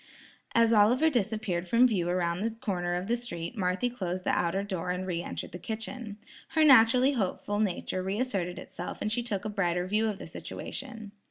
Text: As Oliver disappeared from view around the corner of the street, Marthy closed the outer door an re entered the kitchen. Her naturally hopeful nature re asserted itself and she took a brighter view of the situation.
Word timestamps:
As 0.55 0.73
Oliver 0.73 1.11
disappeared 1.11 1.67
from 1.67 1.85
view 1.87 2.09
around 2.09 2.41
the 2.41 2.49
corner 2.55 2.95
of 2.95 3.05
the 3.07 3.15
street, 3.15 3.55
Marthy 3.55 3.87
closed 3.87 4.23
the 4.23 4.31
outer 4.31 4.63
door 4.63 4.89
an 4.89 5.05
re 5.05 5.21
entered 5.21 5.51
the 5.51 5.59
kitchen. 5.59 6.17
Her 6.57 6.63
naturally 6.65 7.11
hopeful 7.11 7.59
nature 7.59 8.01
re 8.01 8.19
asserted 8.19 8.57
itself 8.57 8.99
and 8.99 9.11
she 9.11 9.21
took 9.21 9.45
a 9.45 9.49
brighter 9.49 9.85
view 9.85 10.07
of 10.07 10.17
the 10.17 10.25
situation. 10.25 11.11